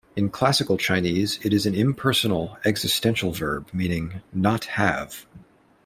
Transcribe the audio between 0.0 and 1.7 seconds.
In Classical Chinese, it is